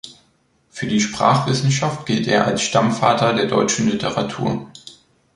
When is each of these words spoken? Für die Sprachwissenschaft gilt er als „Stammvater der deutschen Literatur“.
Für 0.71 0.87
die 0.87 0.99
Sprachwissenschaft 0.99 2.07
gilt 2.07 2.25
er 2.25 2.45
als 2.47 2.63
„Stammvater 2.63 3.33
der 3.35 3.45
deutschen 3.45 3.87
Literatur“. 3.87 4.67